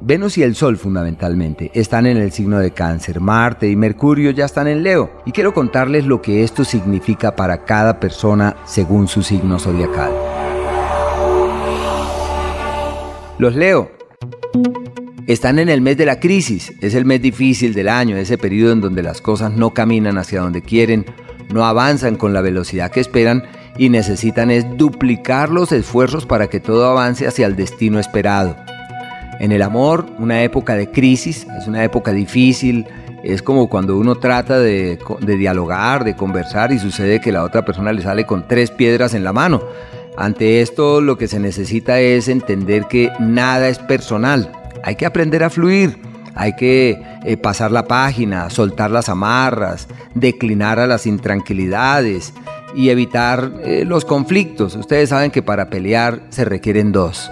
[0.00, 4.44] Venus y el Sol fundamentalmente están en el signo de cáncer, Marte y Mercurio ya
[4.44, 9.22] están en Leo y quiero contarles lo que esto significa para cada persona según su
[9.22, 10.12] signo zodiacal.
[13.38, 13.90] Los Leo
[15.26, 18.72] están en el mes de la crisis, es el mes difícil del año, ese periodo
[18.72, 21.06] en donde las cosas no caminan hacia donde quieren,
[21.52, 23.44] no avanzan con la velocidad que esperan
[23.78, 28.63] y necesitan es duplicar los esfuerzos para que todo avance hacia el destino esperado.
[29.40, 32.86] En el amor, una época de crisis, es una época difícil,
[33.24, 37.92] es como cuando uno trata de, dialogar, de conversar y sucede que la otra persona
[37.92, 39.62] le sale con tres piedras en la mano.
[40.16, 45.42] Ante esto lo que se necesita es entender que nada es personal, hay que aprender
[45.42, 45.98] a fluir,
[46.34, 52.34] hay que eh, pasar la página, soltar las amarras, declinar a las intranquilidades
[52.74, 54.76] y evitar eh, los conflictos.
[54.76, 57.30] Ustedes saben que para pelear se requieren dos.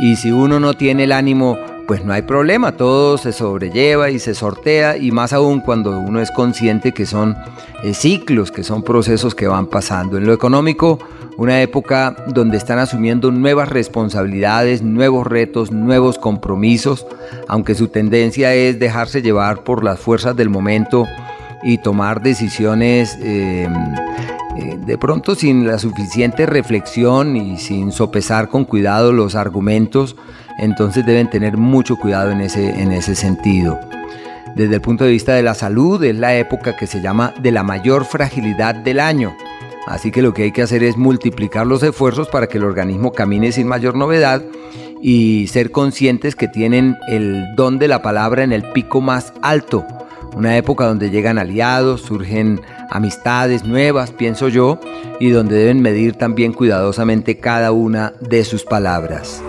[0.00, 4.18] Y si uno no tiene el ánimo, pues no hay problema, todo se sobrelleva y
[4.18, 7.34] se sortea y más aún cuando uno es consciente que son
[7.82, 10.18] eh, ciclos, que son procesos que van pasando.
[10.18, 10.98] En lo económico,
[11.38, 17.06] una época donde están asumiendo nuevas responsabilidades, nuevos retos, nuevos compromisos,
[17.48, 21.06] aunque su tendencia es dejarse llevar por las fuerzas del momento
[21.62, 23.66] y tomar decisiones eh,
[24.58, 30.16] eh, de pronto sin la suficiente reflexión y sin sopesar con cuidado los argumentos,
[30.58, 33.78] entonces deben tener mucho cuidado en ese, en ese sentido.
[34.56, 37.52] Desde el punto de vista de la salud, es la época que se llama de
[37.52, 39.36] la mayor fragilidad del año.
[39.86, 43.12] Así que lo que hay que hacer es multiplicar los esfuerzos para que el organismo
[43.12, 44.42] camine sin mayor novedad
[45.00, 49.86] y ser conscientes que tienen el don de la palabra en el pico más alto.
[50.36, 54.78] Una época donde llegan aliados, surgen amistades nuevas, pienso yo,
[55.20, 59.42] y donde deben medir también cuidadosamente cada una de sus palabras.